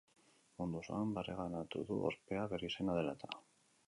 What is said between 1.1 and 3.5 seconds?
bereganatu du ospea, bere izena dela eta.